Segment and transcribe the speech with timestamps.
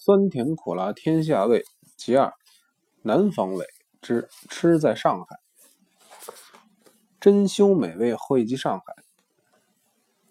[0.00, 1.64] 酸甜苦辣天下味，
[1.96, 2.32] 其二，
[3.02, 3.66] 南方味
[4.00, 5.36] 之吃在上海，
[7.18, 8.94] 珍馐美味汇集上海。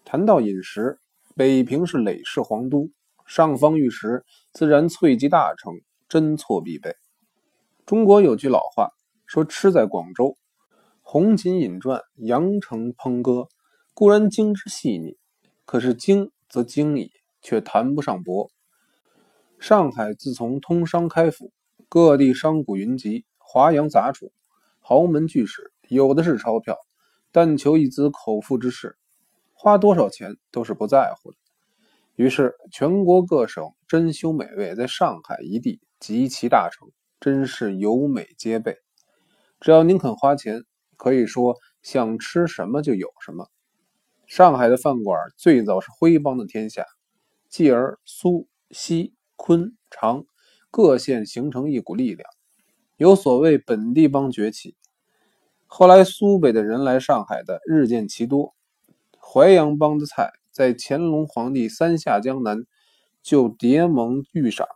[0.06, 0.98] 谈到饮食，
[1.36, 2.90] 北平是累世皇都，
[3.26, 5.74] 上方玉石自然萃集大成，
[6.08, 6.96] 珍错必备。
[7.84, 8.92] 中国有句老话
[9.26, 10.38] 说：“吃在广州，
[11.02, 13.48] 红锦饮馔，羊城烹歌，
[13.92, 15.18] 固然精致细腻，
[15.66, 17.12] 可是精则精矣，
[17.42, 18.50] 却谈不上博。”
[19.58, 21.52] 上海自从通商开府，
[21.88, 24.32] 各地商贾云集，华洋杂处，
[24.78, 26.76] 豪门巨贾有的是钞票，
[27.32, 28.96] 但求一兹口腹之事，
[29.52, 31.36] 花多少钱都是不在乎的。
[32.14, 36.88] 于是，全国各省珍馐美味在上海一地极其大成，
[37.18, 38.76] 真是有美皆备。
[39.60, 40.62] 只要您肯花钱，
[40.96, 43.48] 可以说想吃什么就有什么。
[44.26, 46.84] 上海的饭馆最早是徽帮的天下，
[47.48, 49.14] 继而苏西。
[49.38, 50.26] 昆长
[50.68, 52.28] 各县形成一股力量，
[52.96, 54.76] 有所谓本地帮崛起。
[55.66, 58.54] 后来苏北的人来上海的日渐其多，
[59.18, 62.64] 淮阳帮的菜在乾隆皇帝三下江南
[63.22, 64.66] 就结盟遇上，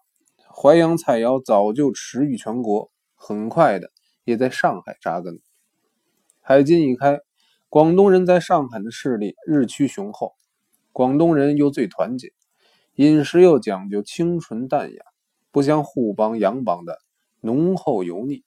[0.48, 3.90] 淮阳菜肴早就驰誉全国，很快的
[4.24, 5.40] 也在上海扎根。
[6.40, 7.20] 海禁一开，
[7.68, 10.34] 广东人在上海的势力日趋雄厚，
[10.92, 12.32] 广东人又最团结。
[12.96, 15.02] 饮食又讲究清纯淡雅，
[15.50, 16.98] 不像沪帮、洋帮的
[17.40, 18.44] 浓厚油腻。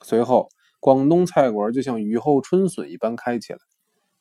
[0.00, 3.58] 随后，广东菜馆就像雨后春笋一般开起来，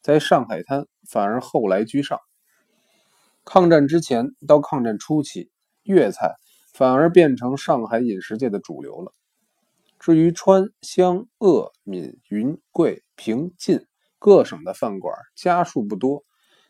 [0.02, 2.20] 在上海滩反而后来居上。
[3.46, 5.52] 抗战之前到抗战初期，
[5.84, 6.36] 粤菜
[6.74, 9.14] 反而变成上海饮食界的主流了。
[10.00, 13.86] 至于川湘鄂闽云贵平晋
[14.18, 16.24] 各省的饭馆，家数不多。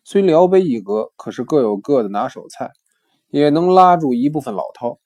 [0.06, 2.72] 虽辽北一格，可是各有各的拿手菜，
[3.30, 4.98] 也能拉住一部分老饕。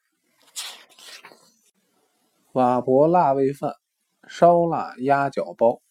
[2.53, 3.75] 瓦博辣味饭、
[4.27, 5.81] 烧腊鸭脚包。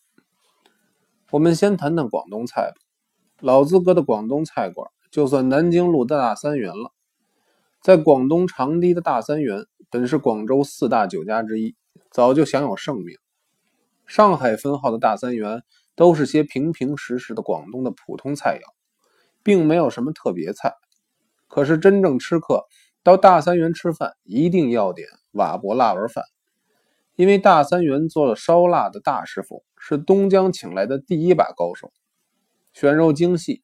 [1.31, 2.77] 我们先谈谈广东菜吧。
[3.41, 6.93] 老资格的广东菜馆，就算南京路的大三元了。
[7.81, 11.77] 在广东长堤的大三元，本是广州四大酒家之一，
[12.11, 13.17] 早就享有盛名。
[14.05, 15.63] 上海分号的大三元，
[15.95, 18.76] 都是些平平实实的广东的普通菜肴。
[19.47, 20.75] 并没有什么特别菜，
[21.47, 22.65] 可是真正吃客
[23.05, 26.25] 到大三元吃饭，一定要点瓦博辣味饭，
[27.15, 31.93] 因为大三元做了烧腊的大师傅是东江请来的第一把高手，
[32.73, 33.63] 选肉精细，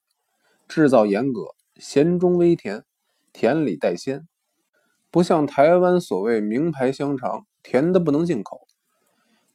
[0.68, 1.48] 制造严格，
[1.78, 2.84] 咸中微甜，
[3.32, 4.28] 甜里带鲜，
[5.10, 8.68] 不像台湾所谓名牌香肠，甜的不能进口。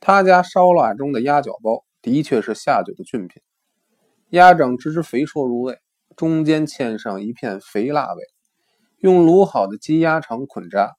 [0.02, 3.42] 他家烧腊中的鸭脚包的确是下酒的俊品，
[4.32, 5.80] 鸭掌汁汁肥硕入味。
[6.18, 8.24] 中间嵌上一片肥辣味，
[8.98, 10.96] 用卤好的鸡鸭肠捆扎，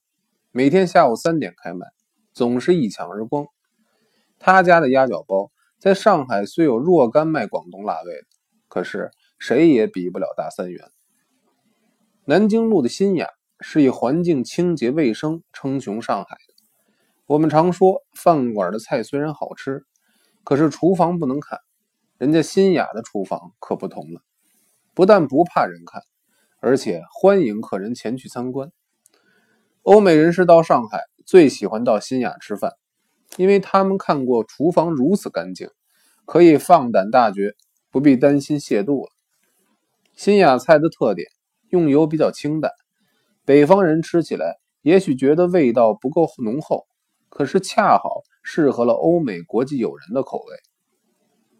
[0.49, 1.87] 每天下午三点开卖，
[2.31, 3.45] 总是一抢而光。
[4.39, 8.27] 他家的鸭脚包在上海虽有若干卖广东辣味的，
[8.69, 10.89] 可是谁也比不了大三元。
[12.23, 13.27] 南京路的新雅
[13.59, 16.53] 是以环境清洁卫生称雄上海的。
[17.25, 19.83] 我们常说饭馆的菜虽然好吃，
[20.45, 21.59] 可是厨房不能看，
[22.17, 24.21] 人家新雅的厨房可不同了。
[24.99, 26.01] 不但不怕人看，
[26.59, 28.69] 而且欢迎客人前去参观。
[29.83, 32.73] 欧美人士到上海最喜欢到新雅吃饭，
[33.37, 35.69] 因为他们看过厨房如此干净，
[36.25, 37.55] 可以放胆大嚼，
[37.89, 39.09] 不必担心亵渎了。
[40.17, 41.29] 新雅菜的特点，
[41.69, 42.69] 用油比较清淡，
[43.45, 46.87] 北方人吃起来也许觉得味道不够浓厚，
[47.29, 50.57] 可是恰好适合了欧美国际友人的口味。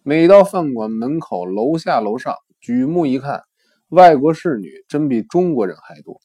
[0.03, 2.35] 每到饭馆门口，楼下楼上。
[2.59, 3.44] 举目一看，
[3.90, 6.20] 外国侍女真比中国人还多。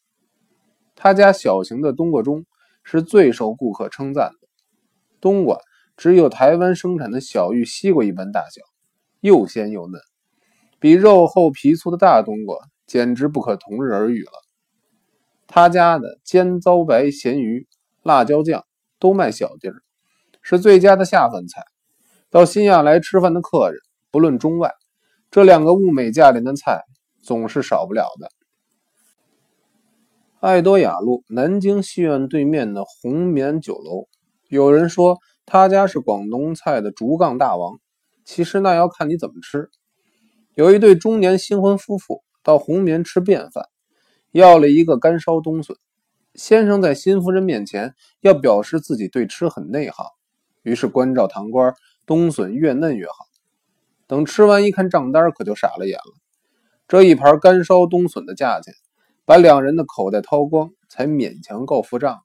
[0.96, 2.44] 他家小型的冬瓜盅
[2.82, 4.48] 是最受顾客称赞的。
[5.20, 5.58] 冬瓜
[5.96, 8.62] 只有台湾生产的小玉西瓜一般大小，
[9.20, 10.00] 又鲜又嫩，
[10.78, 12.56] 比肉厚皮粗的大冬瓜
[12.86, 14.32] 简直不可同日而语了。
[15.46, 17.66] 他家的尖糟白咸鱼、
[18.02, 18.64] 辣椒酱
[18.98, 19.76] 都卖小碟儿，
[20.42, 21.62] 是最佳的下饭菜。
[22.28, 23.80] 到新亚来吃饭的客人，
[24.10, 24.72] 不论中外。
[25.34, 26.84] 这两个物美价廉的菜
[27.20, 28.30] 总是少不了的。
[30.38, 34.06] 爱多雅路南京戏院对面的红棉酒楼，
[34.46, 37.80] 有人说他家是广东菜的竹杠大王，
[38.24, 39.70] 其实那要看你怎么吃。
[40.54, 43.64] 有一对中年新婚夫妇到红棉吃便饭，
[44.30, 45.76] 要了一个干烧冬笋。
[46.36, 50.06] 先生在新夫人面前要表示自己对吃很内行，
[50.62, 51.74] 于是关照堂倌，
[52.06, 53.14] 冬笋越嫩越好。
[54.06, 56.14] 等吃完一看账单，可就傻了眼了。
[56.86, 58.74] 这一盘干烧冬笋的价钱，
[59.24, 62.20] 把两人的口袋掏光，才勉强够付账。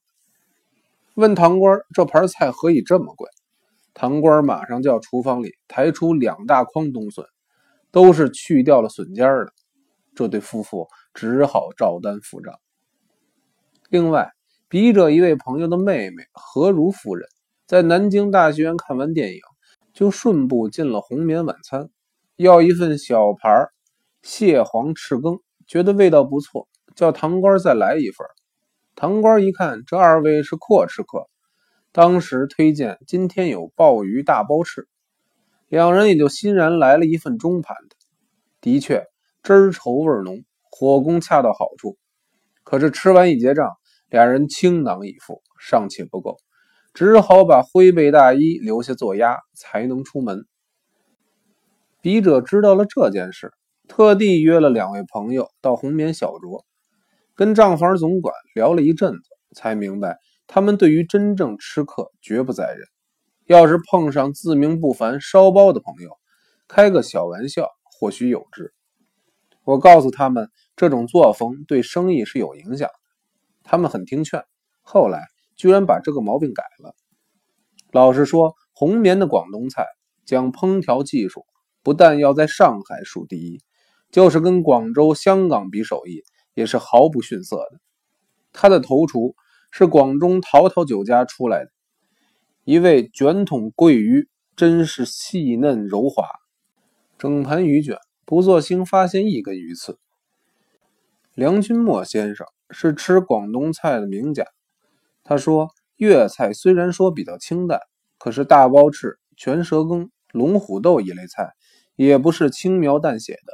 [1.16, 3.30] 问堂官：“这盘菜何以这么贵？”
[3.94, 7.26] 堂官马上叫厨房里抬出两大筐冬笋，
[7.92, 9.52] 都是去掉了笋尖的。
[10.16, 12.54] 这对夫妇只好照单付账。
[13.90, 14.32] 另外，
[14.68, 17.28] 笔者一位朋友的妹妹何如夫人，
[17.66, 19.40] 在南京大学院看完电影，
[20.00, 21.90] 就顺步进了红棉晚餐，
[22.38, 23.68] 要一份小盘
[24.22, 28.26] 蟹黄翅羹，觉得味道不错，叫堂官再来一份。
[28.96, 31.28] 堂官一看，这二位是阔吃客，
[31.92, 34.88] 当时推荐今天有鲍鱼大包翅，
[35.68, 37.98] 两人也就欣然来了一份中盘的。
[38.62, 39.06] 的确，
[39.44, 41.98] 汁儿稠味浓，火功恰到好处。
[42.64, 43.70] 可是吃完一结账。
[44.08, 46.38] 俩人倾囊以赴，尚且不够，
[47.00, 50.46] 只好把灰背大衣留下做押，才能出门。
[52.02, 53.54] 笔者知道了这件事，
[53.88, 56.66] 特地约了两位朋友到红棉小酌，
[57.36, 59.22] 跟账房总管聊了一阵子，
[59.56, 62.86] 才明白他们对于真正吃客绝不在人。
[63.46, 66.18] 要是碰上自命不凡烧包的朋友，
[66.68, 68.74] 开个小玩笑或许有之。
[69.64, 72.94] 我告诉他们，这种作风对生意是有影响的。
[73.64, 74.44] 他们很听劝，
[74.82, 75.22] 后来
[75.60, 76.96] 居然把这个毛病改了。
[77.92, 79.86] 老实说，红棉的广东菜
[80.26, 81.46] 讲烹调技术，
[81.84, 83.62] 不但要在上海数第一，
[84.10, 86.24] 就是跟广州、香港比手艺，
[86.54, 87.80] 也是毫不逊色的。
[88.54, 89.36] 他的头厨
[89.70, 91.72] 是广中陶陶酒家出来的
[92.64, 96.26] 一位卷筒桂鱼，真是细嫩柔滑，
[97.18, 100.00] 整盘鱼卷不做腥，发现一根鱼刺。
[101.36, 102.48] 梁君墨先生。
[102.72, 104.46] 是吃广东菜的名家。
[105.30, 107.80] 他说，粤菜虽然说比较清淡，
[108.18, 111.52] 可是大包翅、全蛇羹、龙虎斗一类菜，
[111.96, 113.54] 也不是轻描淡写的，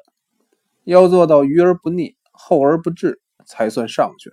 [0.85, 4.31] 要做到鱼而不腻、厚而不滞，才算上去。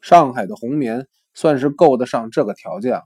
[0.00, 3.04] 上海的红棉算是够得上这个条件了。